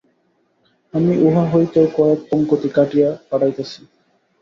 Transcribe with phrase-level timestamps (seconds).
[0.93, 3.79] আমি উহা হইতেও কয়েক পঙক্তি কাটিয়া পাঠাইতেছি।